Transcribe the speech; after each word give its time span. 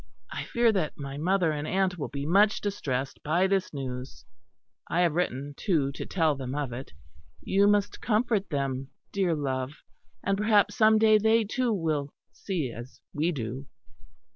I 0.31 0.45
fear 0.45 0.71
that 0.71 0.97
my 0.97 1.19
mother 1.19 1.51
and 1.51 1.67
aunt 1.67 1.95
will 1.99 2.07
be 2.07 2.25
much 2.25 2.59
distressed 2.59 3.21
by 3.21 3.45
this 3.45 3.71
news; 3.71 4.25
I 4.89 5.01
have 5.01 5.13
written, 5.13 5.53
too, 5.55 5.91
to 5.91 6.07
tell 6.07 6.33
them 6.33 6.55
of 6.55 6.73
it. 6.73 6.91
You 7.43 7.67
must 7.67 8.01
comfort 8.01 8.49
them, 8.49 8.87
dear 9.11 9.35
love; 9.35 9.83
and 10.23 10.39
perhaps 10.39 10.73
some 10.75 10.97
day 10.97 11.19
they, 11.19 11.43
too, 11.43 11.71
will 11.71 12.15
see 12.33 12.71
as 12.71 12.99
we 13.13 13.31
do." 13.31 13.67